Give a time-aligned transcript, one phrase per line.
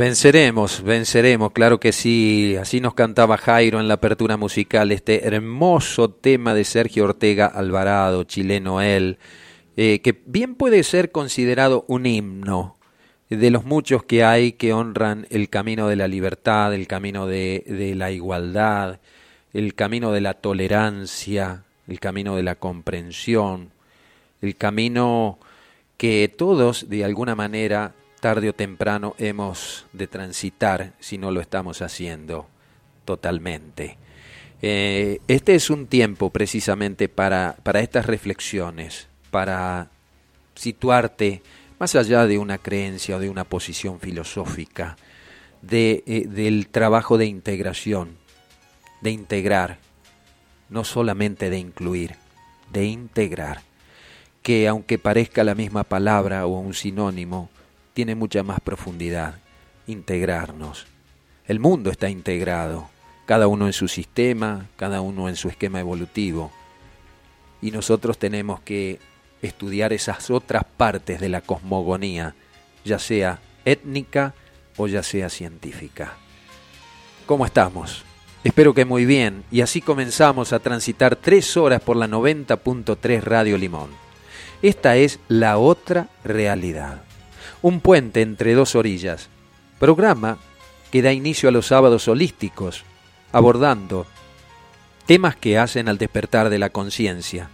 [0.00, 2.56] Venceremos, venceremos, claro que sí.
[2.58, 8.24] Así nos cantaba Jairo en la apertura musical, este hermoso tema de Sergio Ortega Alvarado,
[8.24, 9.18] chileno él,
[9.76, 12.78] eh, que bien puede ser considerado un himno
[13.28, 17.62] de los muchos que hay que honran el camino de la libertad, el camino de,
[17.66, 19.00] de la igualdad,
[19.52, 23.70] el camino de la tolerancia, el camino de la comprensión,
[24.40, 25.38] el camino
[25.98, 31.82] que todos de alguna manera tarde o temprano hemos de transitar si no lo estamos
[31.82, 32.46] haciendo
[33.04, 33.96] totalmente.
[34.62, 39.90] Eh, este es un tiempo precisamente para, para estas reflexiones, para
[40.54, 41.42] situarte
[41.78, 44.96] más allá de una creencia o de una posición filosófica,
[45.62, 48.18] de, eh, del trabajo de integración,
[49.00, 49.78] de integrar,
[50.68, 52.16] no solamente de incluir,
[52.70, 53.62] de integrar,
[54.42, 57.48] que aunque parezca la misma palabra o un sinónimo,
[57.92, 59.38] tiene mucha más profundidad,
[59.86, 60.86] integrarnos.
[61.46, 62.88] El mundo está integrado,
[63.26, 66.50] cada uno en su sistema, cada uno en su esquema evolutivo,
[67.62, 68.98] y nosotros tenemos que
[69.42, 72.34] estudiar esas otras partes de la cosmogonía,
[72.84, 74.34] ya sea étnica
[74.76, 76.14] o ya sea científica.
[77.26, 78.04] ¿Cómo estamos?
[78.42, 83.58] Espero que muy bien, y así comenzamos a transitar tres horas por la 90.3 Radio
[83.58, 83.90] Limón.
[84.62, 87.02] Esta es la otra realidad.
[87.62, 89.28] Un puente entre dos orillas.
[89.78, 90.38] Programa
[90.90, 92.84] que da inicio a los sábados holísticos,
[93.32, 94.06] abordando
[95.06, 97.48] temas que hacen al despertar de la conciencia,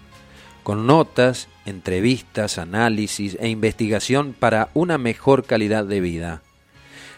[0.62, 6.42] con notas, entrevistas, análisis e investigación para una mejor calidad de vida.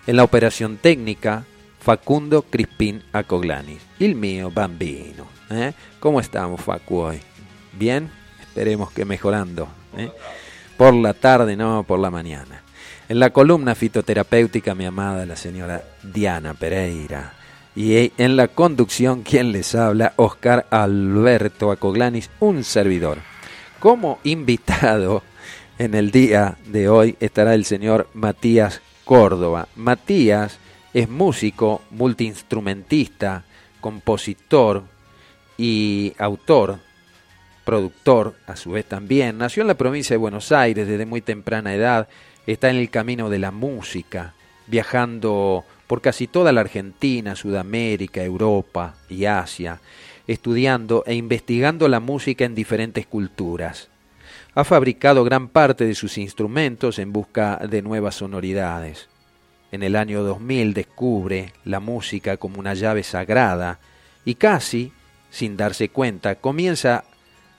[0.07, 1.45] En la operación técnica,
[1.81, 3.81] Facundo Crispín Acoglanis.
[4.01, 5.27] El mío, bambino.
[5.51, 5.73] ¿eh?
[6.01, 7.21] ¿Cómo estamos, Facu, hoy?
[7.73, 8.11] ¿Bien?
[8.41, 9.69] Esperemos que mejorando.
[9.97, 10.11] ¿eh?
[10.77, 12.63] Por la tarde, no por la mañana.
[13.09, 17.33] En la columna fitoterapéutica, mi amada, la señora Diana Pereira.
[17.75, 23.17] Y en la conducción, quien les habla, Oscar Alberto Acoglanis, un servidor.
[23.79, 25.23] Como invitado
[25.79, 29.69] en el día de hoy estará el señor Matías Córdoba.
[29.75, 30.59] Matías
[30.93, 33.45] es músico, multiinstrumentista,
[33.81, 34.83] compositor
[35.57, 36.79] y autor,
[37.65, 39.39] productor a su vez también.
[39.39, 42.07] Nació en la provincia de Buenos Aires desde muy temprana edad.
[42.49, 44.33] Está en el camino de la música,
[44.69, 49.83] viajando por casi toda la Argentina, Sudamérica, Europa y Asia,
[50.27, 53.91] estudiando e investigando la música en diferentes culturas.
[54.55, 59.11] Ha fabricado gran parte de sus instrumentos en busca de nuevas sonoridades.
[59.71, 63.79] En el año 2000 descubre la música como una llave sagrada
[64.25, 64.95] y casi,
[65.29, 67.05] sin darse cuenta, comienza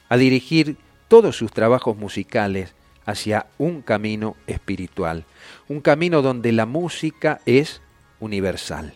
[0.09, 0.77] a dirigir
[1.07, 2.73] todos sus trabajos musicales
[3.09, 5.25] hacia un camino espiritual,
[5.67, 7.81] un camino donde la música es
[8.19, 8.93] universal.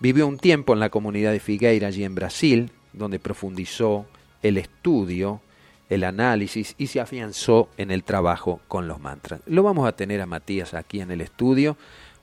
[0.00, 4.06] Vivió un tiempo en la comunidad de Figueira, allí en Brasil, donde profundizó
[4.42, 5.40] el estudio,
[5.88, 9.40] el análisis y se afianzó en el trabajo con los mantras.
[9.46, 11.76] Lo vamos a tener a Matías aquí en el estudio,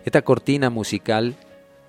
[0.06, 1.36] Esta cortina musical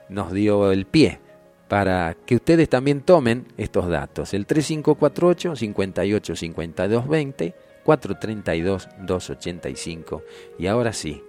[0.08, 1.20] nos dio el pie
[1.68, 4.34] para que ustedes también tomen estos datos.
[4.34, 7.54] El 3548 58 52 20
[7.84, 10.22] 432 285.
[10.58, 11.22] Y ahora sí,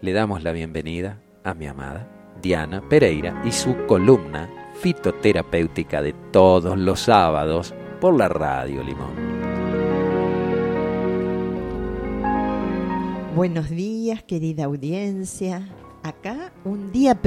[0.00, 2.08] le damos la bienvenida a mi amada
[2.42, 4.50] Diana Pereira y su columna
[4.80, 9.35] fitoterapéutica de todos los sábados por la Radio Limón.
[13.36, 15.68] Buenos días, querida audiencia.
[16.02, 17.20] Acá un día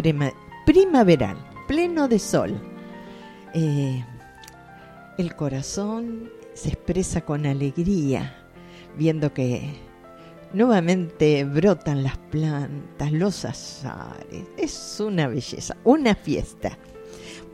[0.65, 2.59] primaveral, pleno de sol.
[3.53, 4.03] Eh,
[5.19, 8.35] el corazón se expresa con alegría,
[8.97, 9.75] viendo que
[10.51, 14.47] nuevamente brotan las plantas, los azares.
[14.57, 16.75] Es una belleza, una fiesta.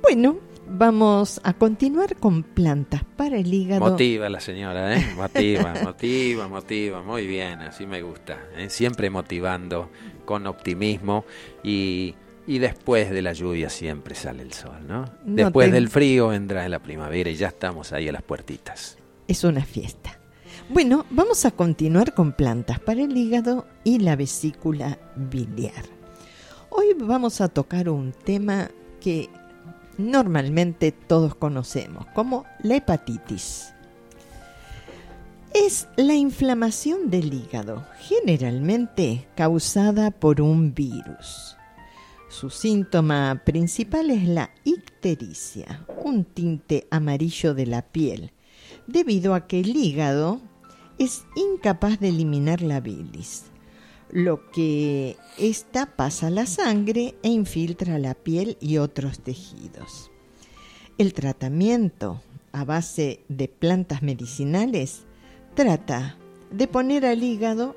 [0.01, 3.91] Bueno, Vamos a continuar con plantas para el hígado.
[3.91, 5.13] Motiva la señora, ¿eh?
[5.15, 7.01] Motiva, motiva, motiva.
[7.03, 8.39] Muy bien, así me gusta.
[8.57, 8.69] ¿eh?
[8.69, 9.91] Siempre motivando
[10.25, 11.25] con optimismo
[11.63, 12.15] y,
[12.47, 15.05] y, después de la lluvia siempre sale el sol, ¿no?
[15.23, 18.97] después del frío vendrá la primavera y ya estamos ahí a las puertitas.
[19.27, 20.19] Es una fiesta.
[20.67, 25.85] Bueno, vamos a continuar con plantas para el hígado y la vesícula biliar.
[26.71, 29.29] Hoy vamos a tocar un tema que
[29.97, 33.73] normalmente todos conocemos, como la hepatitis.
[35.53, 41.55] Es la inflamación del hígado, generalmente causada por un virus.
[42.29, 48.33] Su síntoma principal es la ictericia, un tinte amarillo de la piel,
[48.87, 50.41] debido a que el hígado
[50.97, 53.45] es incapaz de eliminar la bilis
[54.11, 60.11] lo que ésta pasa la sangre e infiltra la piel y otros tejidos.
[60.97, 62.21] El tratamiento
[62.51, 65.01] a base de plantas medicinales
[65.55, 66.17] trata
[66.51, 67.75] de poner al hígado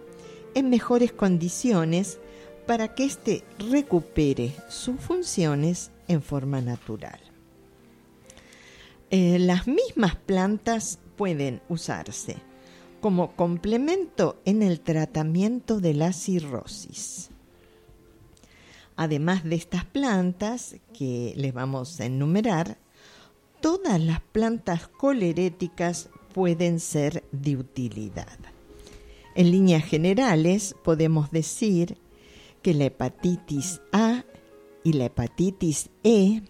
[0.54, 2.18] en mejores condiciones
[2.66, 7.18] para que éste recupere sus funciones en forma natural.
[9.10, 12.36] Eh, las mismas plantas pueden usarse
[13.00, 17.30] como complemento en el tratamiento de la cirrosis.
[18.96, 22.78] Además de estas plantas que les vamos a enumerar,
[23.60, 28.38] todas las plantas coleréticas pueden ser de utilidad.
[29.34, 31.96] En líneas generales podemos decir
[32.62, 34.24] que la hepatitis A
[34.82, 36.42] y la hepatitis E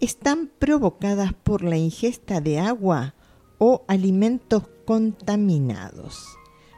[0.00, 3.14] están provocadas por la ingesta de agua
[3.60, 6.24] o alimentos contaminados,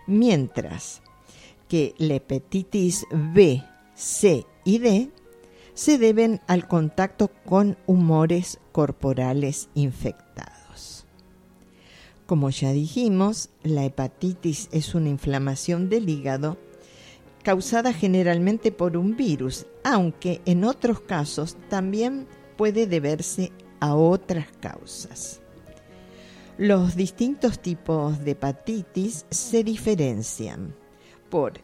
[0.07, 1.01] mientras
[1.69, 5.11] que la hepatitis B, C y D
[5.75, 11.07] se deben al contacto con humores corporales infectados.
[12.27, 16.59] Como ya dijimos, la hepatitis es una inflamación del hígado
[17.43, 25.42] causada generalmente por un virus, aunque en otros casos también puede deberse a otras causas.
[26.59, 30.75] Los distintos tipos de hepatitis se diferencian
[31.31, 31.55] por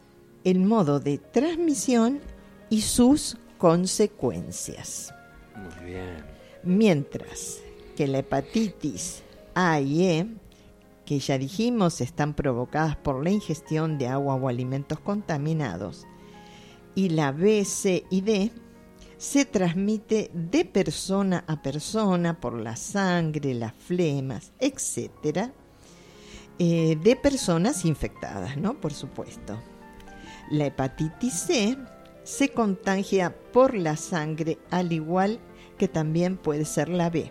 [0.43, 2.19] el modo de transmisión
[2.71, 5.13] y sus consecuencias.
[5.55, 6.25] Muy bien.
[6.63, 7.59] Mientras
[7.95, 9.21] que la hepatitis
[9.53, 10.27] A y E,
[11.05, 16.07] que ya dijimos están provocadas por la ingestión de agua o alimentos contaminados,
[16.95, 18.51] y la B, C y D,
[19.19, 25.51] se transmite de persona a persona por la sangre, las flemas, etcétera,
[26.57, 28.79] eh, de personas infectadas, ¿no?
[28.79, 29.59] Por supuesto.
[30.49, 31.77] La hepatitis C
[32.23, 35.39] se contagia por la sangre, al igual
[35.77, 37.29] que también puede ser la B,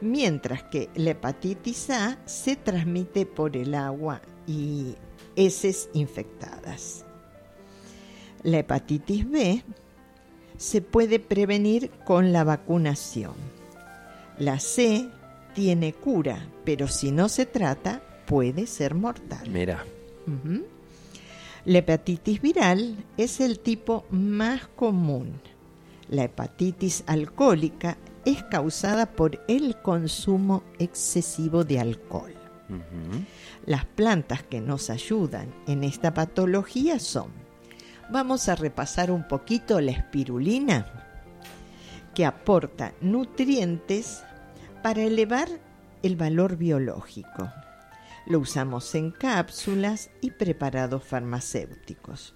[0.00, 4.96] mientras que la hepatitis A se transmite por el agua y
[5.36, 7.04] heces infectadas.
[8.42, 9.62] La hepatitis B
[10.58, 13.32] se puede prevenir con la vacunación.
[14.38, 15.08] La C
[15.54, 19.48] tiene cura, pero si no se trata, puede ser mortal.
[19.48, 19.84] Mira.
[21.64, 25.40] La hepatitis viral es el tipo más común.
[26.10, 32.34] La hepatitis alcohólica es causada por el consumo excesivo de alcohol.
[33.64, 37.30] Las plantas que nos ayudan en esta patología son,
[38.10, 40.86] vamos a repasar un poquito la espirulina,
[42.14, 44.22] que aporta nutrientes
[44.82, 45.48] para elevar
[46.02, 47.50] el valor biológico.
[48.26, 52.34] Lo usamos en cápsulas y preparados farmacéuticos.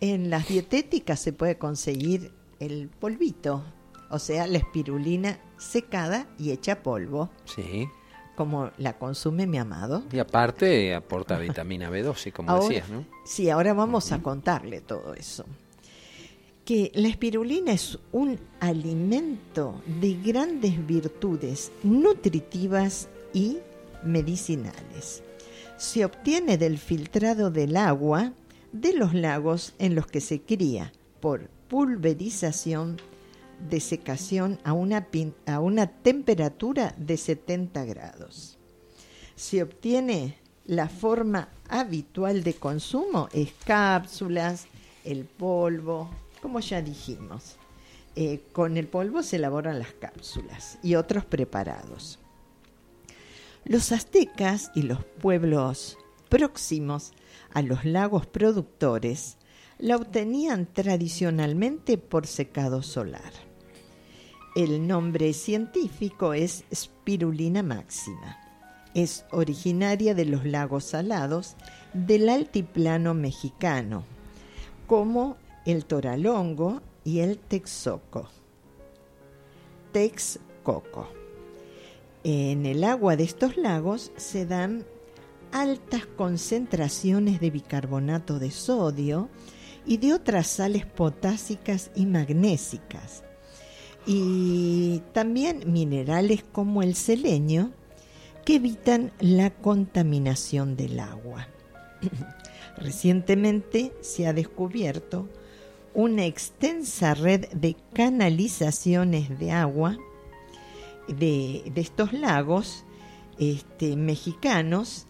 [0.00, 3.64] En las dietéticas se puede conseguir el polvito,
[4.10, 7.88] o sea, la espirulina secada y hecha polvo, sí.
[8.36, 10.04] Como la consume mi amado.
[10.12, 13.04] Y aparte aporta vitamina B12, como Ahora- decías, ¿no?
[13.24, 15.44] Sí, ahora vamos a contarle todo eso.
[16.64, 23.58] Que la espirulina es un alimento de grandes virtudes nutritivas y
[24.04, 25.22] medicinales.
[25.76, 28.32] Se obtiene del filtrado del agua
[28.72, 32.96] de los lagos en los que se cría por pulverización
[33.68, 35.06] de secación a una,
[35.46, 38.56] a una temperatura de 70 grados
[39.36, 44.66] se obtiene la forma habitual de consumo, es cápsulas,
[45.04, 46.10] el polvo,
[46.42, 47.56] como ya dijimos.
[48.16, 52.18] Eh, con el polvo se elaboran las cápsulas y otros preparados.
[53.64, 55.98] Los aztecas y los pueblos
[56.30, 57.12] próximos
[57.52, 59.36] a los lagos productores
[59.78, 63.45] la obtenían tradicionalmente por secado solar.
[64.56, 68.38] El nombre científico es Spirulina maxima.
[68.94, 71.56] Es originaria de los lagos salados
[71.92, 74.04] del altiplano mexicano,
[74.86, 75.36] como
[75.66, 78.30] el Toralongo y el Texoco.
[79.92, 81.06] Texcoco.
[82.24, 84.86] En el agua de estos lagos se dan
[85.52, 89.28] altas concentraciones de bicarbonato de sodio
[89.84, 93.22] y de otras sales potásicas y magnésicas,
[94.06, 97.72] y también minerales como el selenio
[98.44, 101.48] que evitan la contaminación del agua.
[102.76, 105.28] Recientemente se ha descubierto
[105.94, 109.98] una extensa red de canalizaciones de agua
[111.08, 112.84] de, de estos lagos
[113.38, 115.06] este, mexicanos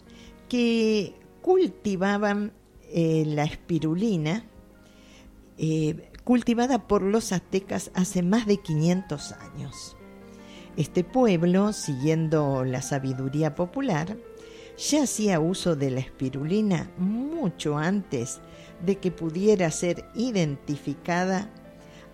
[0.48, 2.52] que cultivaban
[2.92, 4.44] eh, la espirulina,
[5.58, 9.96] eh, cultivada por los aztecas hace más de 500 años.
[10.76, 14.16] Este pueblo, siguiendo la sabiduría popular,
[14.76, 18.40] ya hacía uso de la espirulina mucho antes
[18.84, 21.48] de que pudiera ser identificada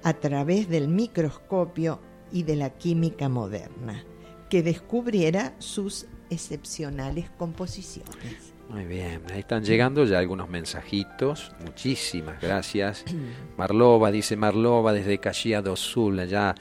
[0.03, 1.99] a través del microscopio
[2.31, 4.05] y de la química moderna,
[4.51, 8.53] que descubriera sus excepcionales composiciones.
[8.73, 11.53] Muy bien, ahí están llegando ya algunos mensajitos.
[11.63, 13.05] Muchísimas gracias.
[13.59, 16.55] Marlova, dice Marlova desde Caxias do Sul, allá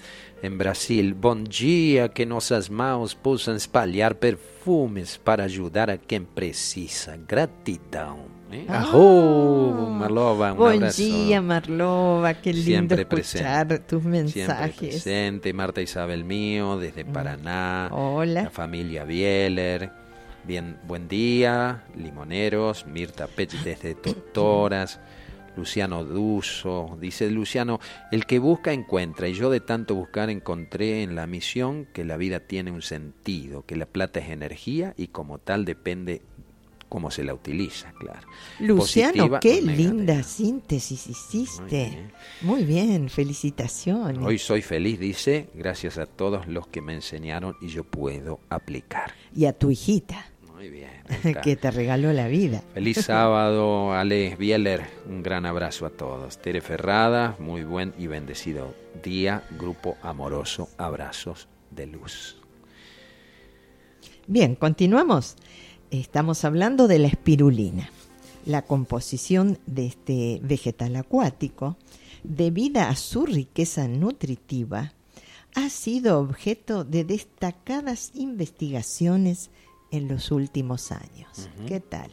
[0.44, 1.14] en Brasil.
[1.14, 7.18] Bom dia, que nossas mãos possam espalhar perfumes para ajudar a quem precisa.
[7.26, 8.26] Gratidão.
[8.52, 8.66] ¿eh?
[8.68, 8.92] Ah.
[8.92, 11.02] Marlova, un Buen abrazo.
[11.02, 13.80] día, Marlova, qué lindo Siempre escuchar presente.
[13.88, 14.90] tus Siempre mensajes.
[14.90, 15.54] presente.
[15.54, 17.88] Marta Isabel mío, desde Paraná.
[17.94, 18.44] Hola.
[18.44, 20.02] La familia Bieler.
[20.44, 25.00] Bien, buen día, limoneros, Mirta Pech desde Totoras,
[25.56, 27.80] Luciano Duso, dice Luciano,
[28.12, 32.18] el que busca encuentra, y yo de tanto buscar encontré en la misión que la
[32.18, 36.24] vida tiene un sentido, que la plata es energía y como tal depende
[36.90, 38.28] cómo se la utiliza, claro.
[38.60, 41.90] Luciano, Positiva qué linda síntesis hiciste.
[41.90, 42.12] bien.
[42.42, 44.26] Muy bien, felicitaciones.
[44.26, 49.14] Hoy soy feliz, dice, gracias a todos los que me enseñaron y yo puedo aplicar.
[49.34, 50.31] Y a tu hijita,
[50.62, 50.92] Muy bien.
[51.44, 52.62] que te regaló la vida.
[52.76, 54.86] Feliz sábado, Ale Bieler.
[55.10, 56.38] Un gran abrazo a todos.
[56.38, 59.44] Tere Ferrada, muy buen y bendecido día.
[59.58, 62.38] Grupo amoroso, abrazos de luz.
[64.28, 65.36] Bien, continuamos.
[65.90, 67.90] Estamos hablando de la espirulina.
[68.46, 71.76] La composición de este vegetal acuático,
[72.24, 74.94] debida a su riqueza nutritiva,
[75.56, 79.50] ha sido objeto de destacadas investigaciones
[79.92, 81.50] en los últimos años.
[81.68, 82.10] ¿Qué tal?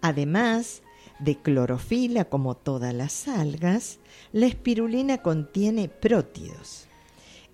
[0.00, 0.82] Además
[1.18, 3.98] de clorofila como todas las algas,
[4.32, 6.86] la espirulina contiene prótidos.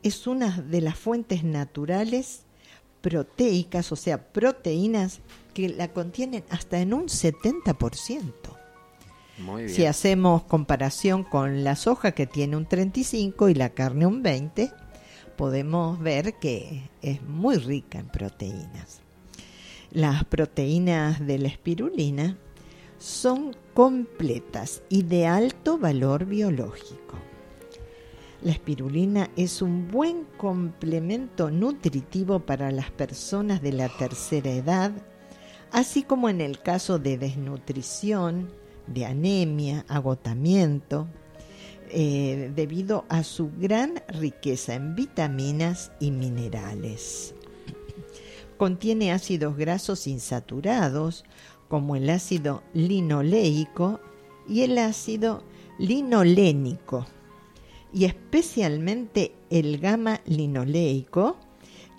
[0.03, 2.43] Es una de las fuentes naturales
[3.01, 5.21] proteicas, o sea, proteínas
[5.53, 8.23] que la contienen hasta en un 70%.
[9.39, 9.75] Muy bien.
[9.75, 14.73] Si hacemos comparación con la soja que tiene un 35 y la carne un 20,
[15.37, 19.06] podemos ver que es muy rica en proteínas.
[19.97, 22.37] Las proteínas de la espirulina
[22.99, 27.17] son completas y de alto valor biológico.
[28.43, 34.93] La espirulina es un buen complemento nutritivo para las personas de la tercera edad,
[35.73, 38.51] así como en el caso de desnutrición,
[38.87, 41.07] de anemia, agotamiento,
[41.89, 47.35] eh, debido a su gran riqueza en vitaminas y minerales.
[48.57, 51.25] Contiene ácidos grasos insaturados,
[51.69, 54.01] como el ácido linoleico
[54.49, 55.43] y el ácido
[55.79, 57.07] linolénico,
[57.93, 61.37] y especialmente el gamma linoleico,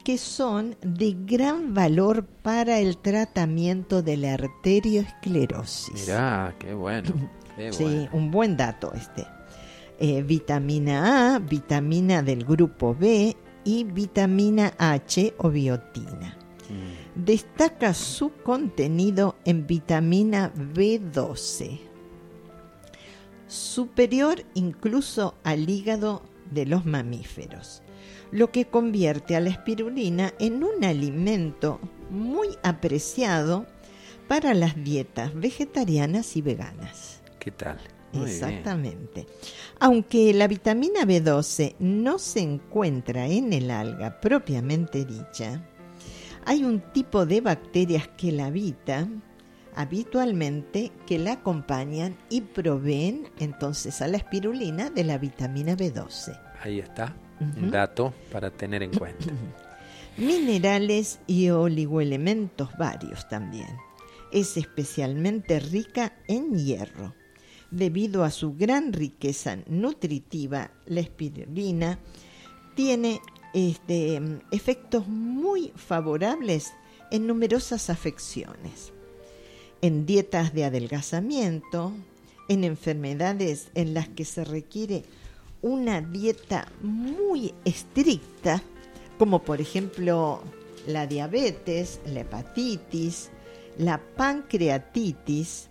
[0.03, 6.07] que son de gran valor para el tratamiento de la arterioesclerosis.
[6.07, 7.11] Mirá, qué bueno.
[7.57, 8.09] Qué Sí, bueno.
[8.13, 9.27] un buen dato este.
[9.99, 16.36] Eh, vitamina A, vitamina del grupo B y vitamina H o biotina.
[16.69, 17.23] Mm.
[17.25, 21.79] Destaca su contenido en vitamina B12,
[23.47, 27.81] superior incluso al hígado de los mamíferos,
[28.31, 33.65] lo que convierte a la espirulina en un alimento muy apreciado
[34.27, 37.21] para las dietas vegetarianas y veganas.
[37.39, 37.79] ¿Qué tal?
[38.13, 38.35] Muy bien.
[38.35, 39.25] Exactamente.
[39.79, 45.65] Aunque la vitamina B12 no se encuentra en el alga propiamente dicha,
[46.47, 49.21] hay un tipo de bacterias que la habitan
[49.75, 56.39] habitualmente que la acompañan y proveen entonces a la espirulina de la vitamina B12.
[56.63, 57.13] Ahí está.
[57.41, 59.25] Un dato para tener en cuenta.
[60.17, 63.67] Minerales y oligoelementos varios también.
[64.31, 67.13] Es especialmente rica en hierro.
[67.71, 71.99] Debido a su gran riqueza nutritiva, la espirulina
[72.73, 73.19] tiene
[73.53, 76.73] este, efectos muy favorables
[77.11, 78.91] en numerosas afecciones.
[79.81, 81.93] En dietas de adelgazamiento,
[82.49, 85.03] en enfermedades en las que se requiere
[85.61, 88.61] una dieta muy estricta,
[89.17, 90.41] como por ejemplo
[90.87, 93.29] la diabetes, la hepatitis,
[93.77, 95.69] la pancreatitis,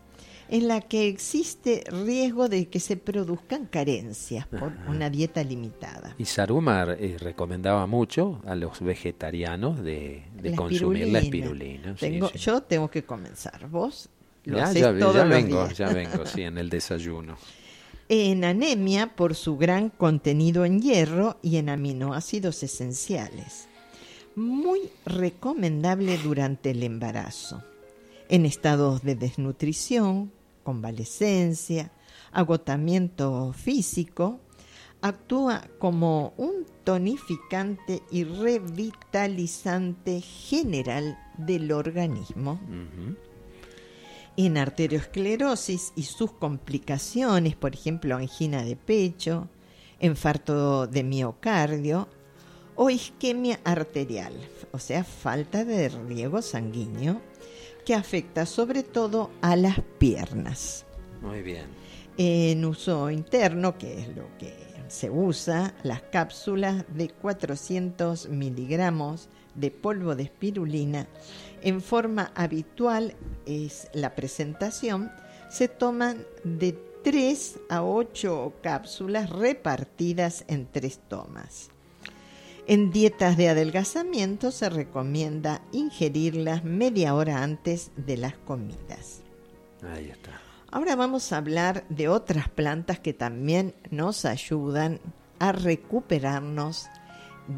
[0.49, 6.15] en la que existe riesgo de que se produzcan carencias por una dieta limitada.
[6.19, 11.93] Y Sarumar eh, recomendaba mucho a los vegetarianos de, de La consumir la espirulina.
[11.93, 11.95] espirulina.
[11.99, 12.39] sí, Tengo- sí.
[12.39, 13.69] Yo tengo que comenzar.
[13.69, 14.09] Vos
[14.45, 15.77] lo ya, haces ya, ya vengo, días.
[15.79, 17.37] ya vengo, sí, en el desayuno.
[18.09, 23.67] En anemia por su gran contenido en hierro y en aminoácidos esenciales.
[24.37, 27.65] Muy recomendable durante el embarazo.
[28.29, 30.31] En estados de desnutrición,
[30.67, 31.93] convalescencia,
[32.33, 34.41] agotamiento físico,
[35.01, 42.59] actúa como un tonificante y revitalizante general del organismo.
[44.37, 49.49] En arteriosclerosis y sus complicaciones, por ejemplo, angina de pecho,
[50.01, 52.09] infarto de miocardio
[52.75, 54.35] o isquemia arterial,
[54.73, 57.23] o sea, falta de riego sanguíneo,
[57.87, 60.85] que afecta sobre todo a las piernas.
[61.22, 61.64] Muy bien.
[62.18, 64.53] En uso interno, que es lo que
[64.88, 71.07] se usa, las cápsulas de 400 miligramos de polvo de espirulina
[71.62, 73.14] en forma habitual
[73.46, 75.11] es la presentación,
[75.49, 76.72] se toman de
[77.03, 81.70] 3 a 8 cápsulas repartidas en tres tomas.
[82.69, 89.23] En dietas de adelgazamiento se recomienda ingerirlas media hora antes de las comidas.
[89.83, 90.41] Ahí está.
[90.73, 95.01] Ahora vamos a hablar de otras plantas que también nos ayudan
[95.39, 96.87] a recuperarnos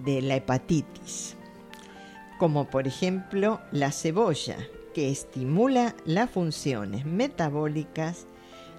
[0.04, 1.36] de la hepatitis,
[2.38, 4.58] como por ejemplo la cebolla,
[4.92, 8.26] que estimula las funciones metabólicas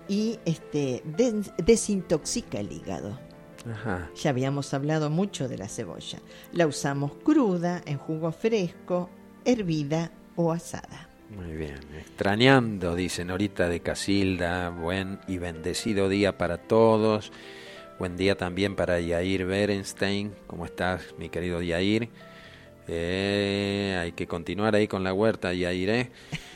[0.08, 3.20] y este, des- desintoxica el hígado.
[3.70, 4.10] Ajá.
[4.16, 6.20] Ya habíamos hablado mucho de la cebolla.
[6.54, 9.10] La usamos cruda, en jugo fresco,
[9.46, 11.10] hervida o asada.
[11.36, 11.80] Muy bien.
[11.98, 14.70] Extrañando, dice Norita de Casilda.
[14.70, 17.32] Buen y bendecido día para todos.
[18.00, 20.34] Buen día también para Yair Berenstein.
[20.48, 22.10] ¿Cómo estás, mi querido Yair?
[22.88, 25.90] Eh, hay que continuar ahí con la huerta, Yair.
[25.90, 26.12] ¿eh?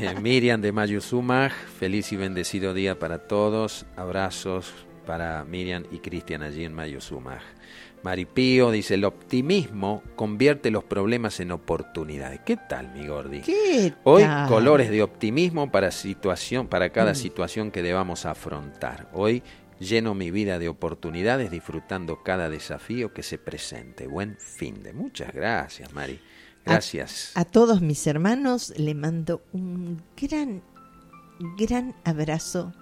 [0.00, 1.52] Eh, Miriam de Mayuzumaj.
[1.52, 3.84] Feliz y bendecido día para todos.
[3.96, 4.72] Abrazos
[5.08, 7.40] para Miriam y Cristian allí en Mayuzumaj.
[8.02, 12.40] Maripío dice, el optimismo convierte los problemas en oportunidades.
[12.44, 13.40] ¿Qué tal, mi Gordi?
[13.40, 14.46] ¿Qué Hoy tal?
[14.50, 17.16] colores de optimismo para situación, para cada Mm.
[17.16, 19.08] situación que debamos afrontar.
[19.14, 19.42] Hoy
[19.80, 24.06] lleno mi vida de oportunidades, disfrutando cada desafío que se presente.
[24.06, 24.92] Buen fin de.
[24.92, 26.20] Muchas gracias, Mari.
[26.66, 27.32] Gracias.
[27.34, 30.62] A todos mis hermanos le mando un gran,
[31.56, 32.74] gran abrazo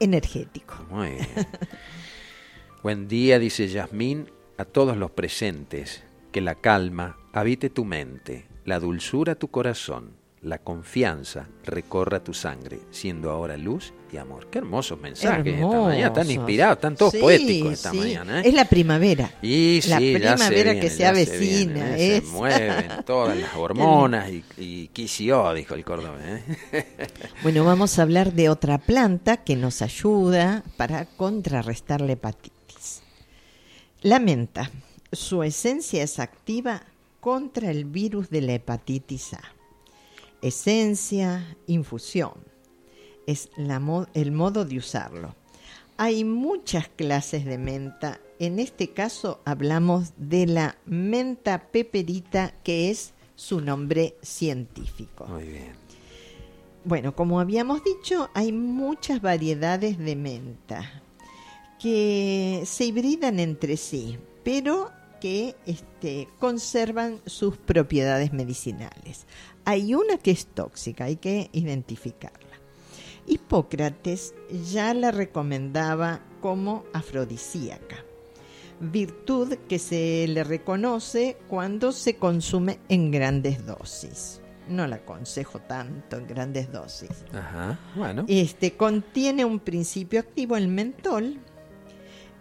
[0.00, 0.76] energético.
[2.82, 6.04] Buen día, dice Yasmín, a todos los presentes.
[6.32, 12.78] Que la calma habite tu mente, la dulzura tu corazón, la confianza recorra tu sangre,
[12.90, 14.48] siendo ahora luz y amor.
[14.50, 15.96] Qué hermosos mensajes esta mañana.
[15.96, 16.30] Están Hermosos.
[16.34, 17.96] inspirados, están todos Sí, poéticos esta sí.
[17.98, 18.40] mañana.
[18.40, 18.42] ¿eh?
[18.48, 19.32] Es la primavera.
[19.42, 21.96] Y la sí, ya se primavera viene, que se avecina.
[21.96, 26.42] Se mueven todas las hormonas y, y quisió, dijo el cordobés.
[26.72, 26.86] ¿eh?
[27.42, 33.02] Bueno, vamos a hablar de otra planta que nos ayuda para contrarrestar la hepatitis.
[34.02, 34.70] La menta.
[35.10, 36.82] Su esencia es activa
[37.20, 39.40] contra el virus de la hepatitis A.
[40.42, 42.32] Esencia, infusión.
[43.26, 45.34] Es la mo- el modo de usarlo.
[45.96, 48.20] Hay muchas clases de menta.
[48.38, 55.26] En este caso hablamos de la menta peperita, que es su nombre científico.
[55.26, 55.72] Muy bien.
[56.84, 61.02] Bueno, como habíamos dicho, hay muchas variedades de menta
[61.80, 69.26] que se hibridan entre sí, pero que este, conservan sus propiedades medicinales.
[69.64, 72.38] Hay una que es tóxica, hay que identificarla.
[73.26, 74.34] Hipócrates
[74.72, 77.96] ya la recomendaba como afrodisíaca,
[78.80, 84.40] virtud que se le reconoce cuando se consume en grandes dosis.
[84.68, 87.10] No la aconsejo tanto en grandes dosis.
[87.32, 87.78] Ajá.
[87.94, 88.24] Bueno.
[88.28, 91.38] Este contiene un principio activo, el mentol,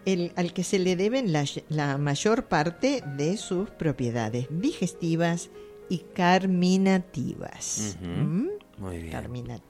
[0.07, 5.49] el, al que se le deben la, la mayor parte de sus propiedades digestivas
[5.89, 7.97] y carminativas.
[8.01, 8.47] ¿Mm?
[8.77, 9.11] Muy bien.
[9.11, 9.67] Carminativas.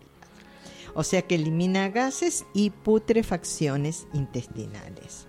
[0.94, 5.26] O sea que elimina gases y putrefacciones intestinales.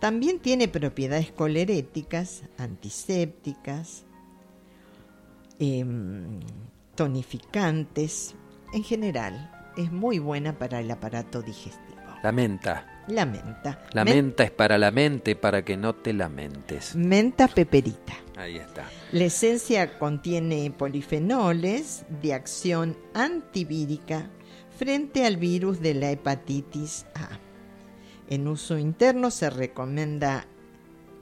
[0.00, 4.04] También tiene propiedades coleréticas, antisépticas,
[5.60, 6.40] em,
[6.96, 8.34] tonificantes.
[8.72, 12.00] En general, es muy buena para el aparato digestivo.
[12.24, 12.89] La menta.
[13.10, 13.84] La menta.
[13.92, 16.94] La Men- menta es para la mente, para que no te lamentes.
[16.96, 18.14] Menta peperita.
[18.36, 18.88] Ahí está.
[19.12, 24.30] La esencia contiene polifenoles de acción antivírica
[24.78, 27.28] frente al virus de la hepatitis A.
[28.28, 30.46] En uso interno se recomienda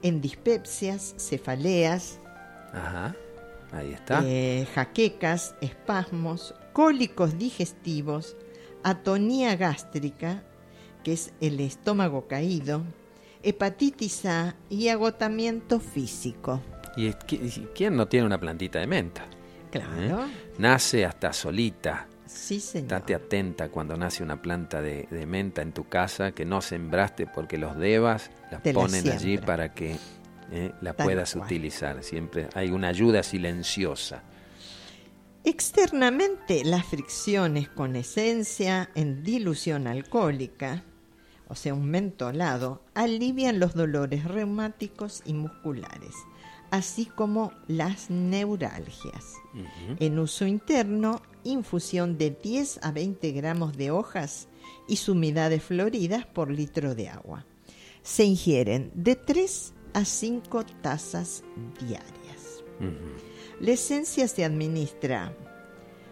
[0.03, 2.21] en dispepsias, cefaleas,
[2.73, 3.17] Ajá.
[3.73, 4.21] Ahí está.
[4.25, 8.37] eh, jaquecas, espasmos, cólicos digestivos,
[8.85, 10.45] atonía gástrica,
[11.09, 12.83] que es el estómago caído,
[13.43, 16.61] hepatitis A y agotamiento físico.
[16.99, 19.25] ¿Y qui- quién no tiene una plantita de menta?
[19.71, 20.27] Claro,
[20.59, 22.07] Nace hasta solita.
[22.27, 22.93] sí señor.
[22.93, 27.27] Estate atenta cuando nace una planta de, de menta en tu casa que no sembraste
[27.27, 29.97] porque los devas las Te la ponen allí para que
[30.53, 31.47] eh, la Tal puedas cual.
[31.47, 32.03] utilizar.
[32.05, 34.23] Siempre hay una ayuda silenciosa.
[35.45, 40.83] Externamente, las fricciones con esencia en dilución alcohólica,
[41.49, 46.15] o sea, un mentolado, alivian los dolores reumáticos y musculares,
[46.71, 49.35] así como las neuralgias.
[49.99, 54.49] En uso interno, infusión de 10 a 20 gramos de hojas
[54.87, 57.47] y sumidades floridas por litro de agua.
[58.03, 61.43] Se ingieren de 3 a 5 tazas
[61.81, 62.65] diarias.
[63.61, 65.35] La esencia se administra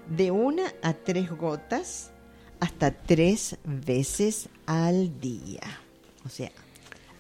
[0.09, 2.13] de una a tres gotas
[2.67, 5.61] hasta tres veces al día.
[6.25, 6.51] O sea,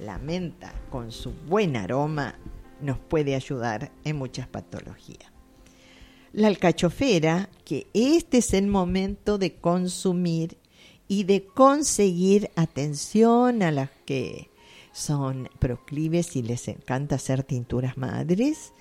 [0.00, 2.34] la menta con su buen aroma
[2.80, 5.30] nos puede ayudar en muchas patologías.
[6.32, 10.58] La alcachofera, que este es el momento de consumir
[11.06, 14.50] y de conseguir atención a las que
[14.92, 18.72] son proclives y les encanta hacer tinturas madres.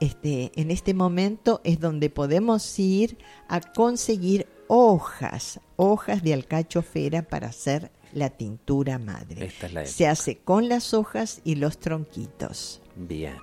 [0.00, 7.48] Este, en este momento es donde podemos ir a conseguir hojas, hojas de alcachofera para
[7.48, 9.46] hacer la tintura madre.
[9.46, 12.80] Esta es la Se hace con las hojas y los tronquitos.
[12.96, 13.36] Bien.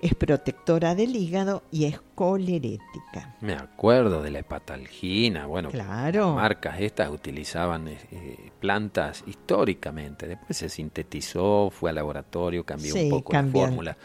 [0.00, 3.34] Es protectora del hígado y es colerética.
[3.40, 5.46] Me acuerdo de la hepatalgina.
[5.46, 6.26] Bueno, Claro.
[6.26, 10.28] las marcas estas utilizaban eh, eh, plantas históricamente.
[10.28, 13.96] Después se sintetizó, fue al laboratorio, cambió Sí, un poco la fórmula.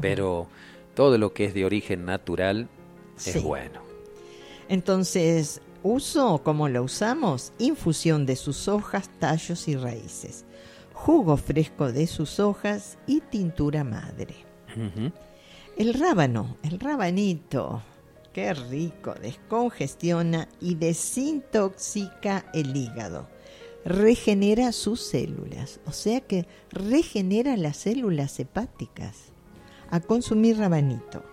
[0.00, 0.46] Pero
[0.94, 2.68] todo lo que es de origen natural
[3.16, 3.30] Sí.
[3.30, 3.80] es bueno.
[4.68, 7.52] Entonces, uso, ¿cómo lo usamos?
[7.58, 10.44] Infusión de sus hojas, tallos y raíces.
[10.92, 14.34] Jugo fresco de sus hojas y tintura madre.
[15.76, 17.82] El rábano, el rabanito,
[18.32, 23.28] qué rico, descongestiona y desintoxica el hígado.
[23.84, 29.32] Regenera sus células, o sea que regenera las células hepáticas.
[29.90, 31.31] A consumir rabanito.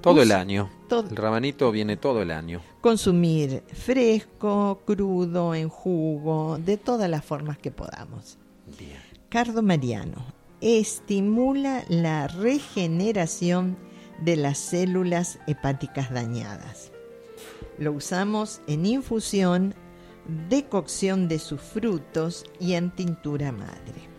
[0.00, 0.70] Todo el año.
[0.88, 2.60] todo- El rabanito viene todo el año.
[2.80, 8.38] Consumir fresco, crudo, en jugo, de todas las formas que podamos.
[8.78, 8.98] Bien.
[9.28, 10.24] Cardo mariano
[10.60, 13.76] estimula la regeneración
[14.22, 16.90] de las células hepáticas dañadas.
[17.78, 19.74] Lo usamos en infusión,
[20.48, 24.09] decocción de sus frutos y en tintura madre.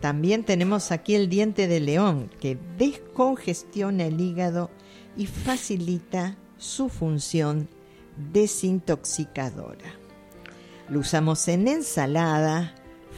[0.00, 4.70] También tenemos aquí el diente de león que descongestiona el hígado
[5.16, 7.68] y facilita su función
[8.32, 9.94] desintoxicadora.
[10.88, 12.74] Lo usamos en ensalada,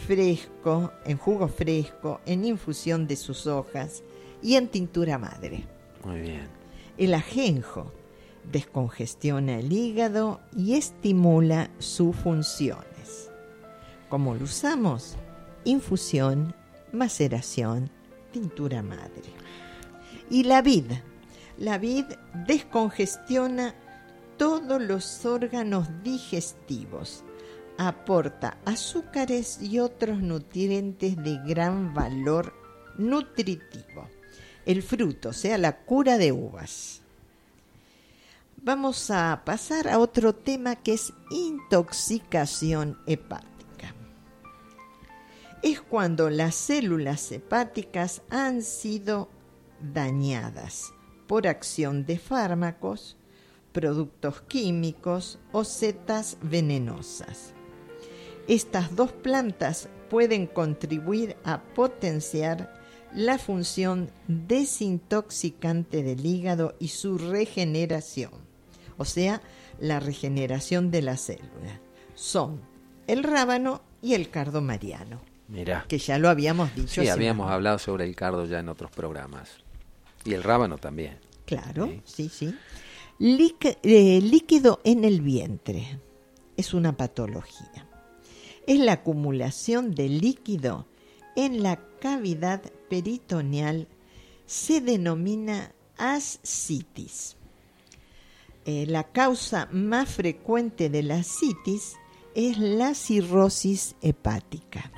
[0.07, 4.03] fresco, en jugo fresco, en infusión de sus hojas
[4.43, 5.65] y en tintura madre.
[6.05, 6.49] Muy bien.
[6.99, 7.93] El ajenjo
[8.51, 13.31] descongestiona el hígado y estimula sus funciones.
[14.09, 15.17] ¿Cómo lo usamos?
[15.65, 16.55] Infusión,
[16.93, 17.91] maceración,
[18.33, 19.33] tintura madre.
[20.31, 20.93] Y la vid.
[21.59, 22.05] La vid
[22.47, 23.75] descongestiona
[24.37, 27.25] todos los órganos digestivos.
[27.79, 32.53] Aporta azúcares y otros nutrientes de gran valor
[32.99, 34.09] nutritivo.
[34.65, 37.03] El fruto, o sea, la cura de uvas.
[38.65, 43.52] Vamos a pasar a otro tema que es intoxicación hepática.
[45.63, 49.29] Es cuando las células hepáticas han sido
[49.81, 50.93] dañadas
[51.29, 53.17] por acción de fármacos,
[53.73, 57.55] productos químicos o setas venenosas.
[58.49, 62.75] Estas dos plantas pueden contribuir a potenciar
[63.15, 68.33] la función desintoxicante del hígado y su regeneración,
[68.97, 69.43] o sea,
[69.79, 71.81] la regeneración de la célula.
[72.15, 72.61] Son
[73.07, 75.21] el rábano y el cardo mariano,
[75.53, 75.85] Mira.
[75.87, 77.03] que ya lo habíamos dicho.
[77.03, 79.51] Sí, habíamos hablado sobre el cardo ya en otros programas.
[80.25, 81.19] Y el rábano también.
[81.45, 82.01] Claro, Sí.
[82.05, 82.55] sí, sí.
[83.21, 86.01] Líqu- eh, líquido en el vientre
[86.57, 87.87] es una patología.
[88.67, 90.87] Es la acumulación de líquido
[91.37, 93.89] en la cavidad peritoneal.
[94.47, 97.37] Se denomina ascitis.
[98.65, 101.95] Eh, la causa más frecuente de la ascitis
[102.35, 104.91] es la cirrosis hepática.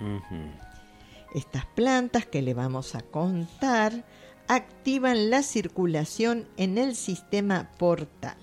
[1.34, 4.04] Estas plantas que le vamos a contar
[4.46, 8.36] activan la circulación en el sistema portal,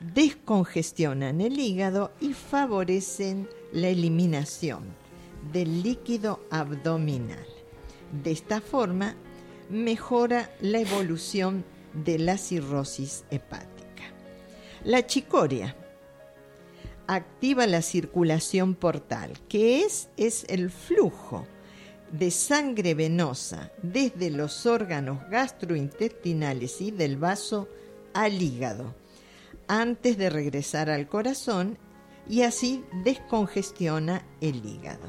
[0.00, 4.84] descongestionan el hígado y favorecen la eliminación
[5.52, 7.46] del líquido abdominal.
[8.22, 9.14] De esta forma,
[9.70, 11.64] mejora la evolución
[12.04, 14.04] de la cirrosis hepática.
[14.84, 15.76] La chicoria
[17.06, 21.46] activa la circulación portal, que es, es el flujo
[22.10, 27.68] de sangre venosa desde los órganos gastrointestinales y del vaso
[28.14, 28.94] al hígado,
[29.68, 31.78] antes de regresar al corazón
[32.28, 35.08] y así descongestiona el hígado.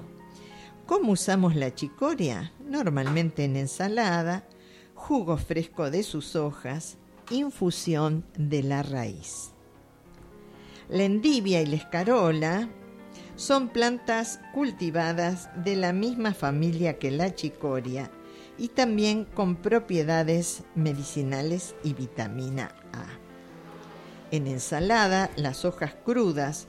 [0.86, 2.54] ¿Cómo usamos la chicoria?
[2.66, 4.48] Normalmente en ensalada,
[4.96, 6.98] jugo fresco de sus hojas,
[7.30, 9.52] infusión de la raíz.
[10.90, 12.70] La endivia y la escarola
[13.36, 18.10] son plantas cultivadas de la misma familia que la chicoria
[18.58, 23.06] y también con propiedades medicinales y vitamina A.
[24.32, 26.68] En ensalada, las hojas crudas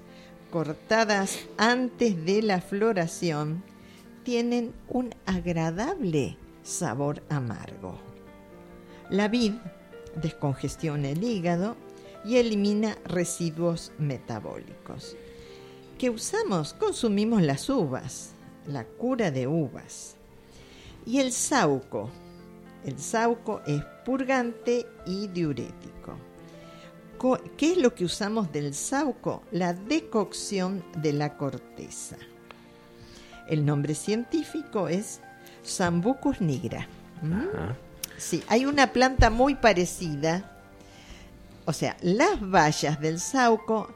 [0.51, 3.63] cortadas antes de la floración,
[4.25, 7.99] tienen un agradable sabor amargo.
[9.11, 9.55] La vid
[10.17, 11.77] descongestiona el hígado
[12.25, 15.17] y elimina residuos metabólicos.
[15.99, 16.75] ¿Qué usamos?
[16.75, 18.31] Consumimos las uvas,
[18.67, 20.15] la cura de uvas.
[21.07, 22.11] Y el sauco.
[22.85, 26.17] El sauco es purgante y diurético.
[27.19, 29.43] Co- ¿Qué es lo que usamos del sauco?
[29.51, 32.17] La decocción de la corteza.
[33.49, 35.21] El nombre científico es
[35.63, 36.87] Sambucus nigra.
[37.23, 37.47] ¿Mm?
[38.17, 40.58] Sí, hay una planta muy parecida.
[41.69, 43.95] O sea, las bayas del sauco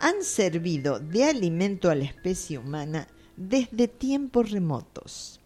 [0.00, 5.38] han servido de alimento a la especie humana desde tiempos remotos.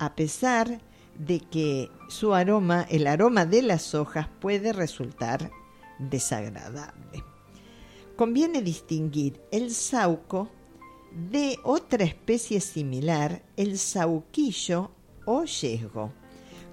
[0.00, 0.80] A pesar
[1.16, 5.52] de que su aroma, el aroma de las hojas puede resultar
[6.00, 7.22] desagradable.
[8.16, 10.50] Conviene distinguir el sauco
[11.30, 14.90] de otra especie similar, el sauquillo
[15.24, 16.12] o yesgo,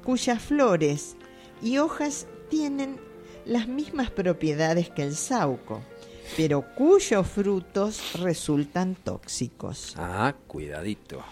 [0.03, 1.17] cuyas flores
[1.61, 3.12] y hojas tienen
[3.45, 5.81] las mismas propiedades que el sauco,
[6.37, 9.93] pero cuyos frutos resultan tóxicos.
[9.97, 11.23] Ah, cuidadito.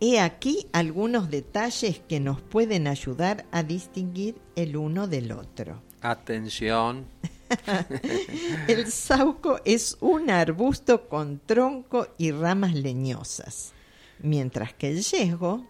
[0.00, 5.82] He aquí algunos detalles que nos pueden ayudar a distinguir el uno del otro.
[6.00, 7.06] Atención.
[8.68, 13.72] El sauco es un arbusto con tronco y ramas leñosas,
[14.20, 15.66] mientras que el yesgo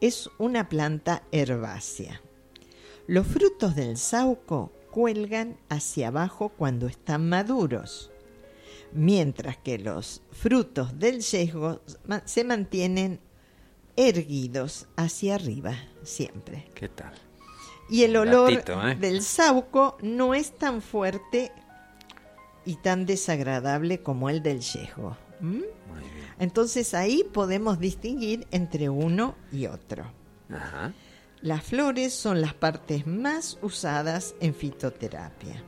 [0.00, 2.20] es una planta herbácea.
[3.08, 8.12] Los frutos del sauco cuelgan hacia abajo cuando están maduros,
[8.92, 13.18] mientras que los frutos del yesgo ma- se mantienen
[13.96, 16.68] erguidos hacia arriba siempre.
[16.76, 17.12] ¿Qué tal?
[17.90, 18.94] Y el olor Gatito, ¿eh?
[18.94, 21.50] del sauco no es tan fuerte
[22.64, 25.16] y tan desagradable como el del yesgo.
[25.40, 25.50] ¿m?
[25.90, 26.26] Muy bien.
[26.38, 30.04] Entonces ahí podemos distinguir entre uno y otro.
[30.50, 30.92] Ajá.
[31.44, 35.62] Las flores son las partes más usadas en fitoterapia.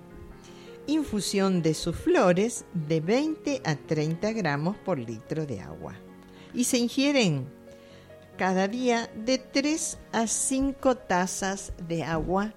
[0.86, 5.92] Infusión de sus flores de 20 a 30 gramos por litro de agua.
[6.54, 7.46] Y se ingieren
[8.38, 12.54] cada día de 3 a 5 tazas de agua,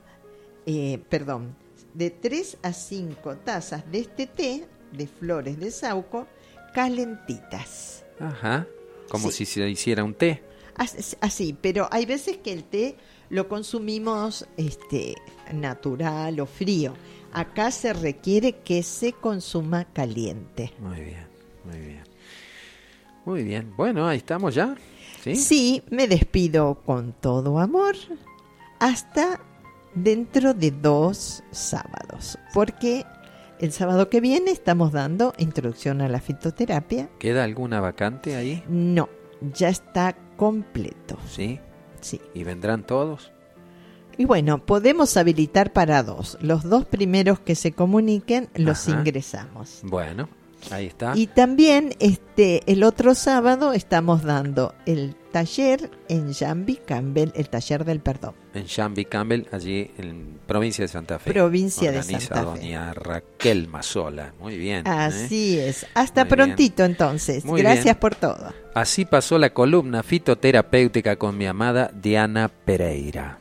[0.65, 1.57] eh, perdón,
[1.93, 6.25] de 3 a 5 tazas de este té de flores de sauco
[6.73, 8.05] calentitas.
[8.17, 8.65] Ajá.
[9.09, 9.45] Como Sí.
[9.45, 10.41] si se hiciera un té.
[10.79, 12.95] As- Así, pero hay veces que el té
[13.29, 15.15] lo consumimos este,
[15.53, 16.93] natural o frío.
[17.31, 20.73] Acá se requiere que se consuma caliente.
[20.79, 21.27] Muy bien,
[21.65, 22.03] muy bien.
[23.25, 23.73] Muy bien.
[23.77, 24.75] Bueno, ahí estamos ya.
[25.23, 25.35] ¿Sí?
[25.35, 27.95] Sí, me despido con todo amor
[28.79, 29.39] hasta
[29.93, 33.05] dentro de dos sábados, porque
[33.59, 37.09] el sábado que viene estamos dando introducción a la fitoterapia.
[37.19, 38.63] ¿Queda alguna vacante ahí?
[38.69, 39.09] No,
[39.53, 41.17] ya está completo.
[41.27, 41.59] Sí.
[41.99, 42.21] Sí.
[42.33, 43.29] ¿Y vendrán todos?
[44.17, 46.37] Y bueno, podemos habilitar para dos.
[46.39, 48.99] Los dos primeros que se comuniquen los Ajá.
[49.01, 49.81] ingresamos.
[49.83, 50.29] Bueno,
[50.71, 51.13] ahí está.
[51.15, 57.85] Y también este el otro sábado estamos dando el taller en Jambi Campbell, el taller
[57.85, 58.33] del perdón.
[58.53, 61.31] En Shambi Campbell, allí en provincia de Santa Fe.
[61.31, 62.41] Provincia de Santa Fe.
[62.41, 64.33] doña Raquel Mazola.
[64.39, 64.87] Muy bien.
[64.87, 64.89] ¿eh?
[64.89, 65.85] Así es.
[65.93, 67.45] Hasta Muy prontito entonces.
[67.45, 67.97] Muy Gracias bien.
[67.97, 68.53] por todo.
[68.73, 73.37] Así pasó la columna fitoterapéutica con mi amada Diana Pereira.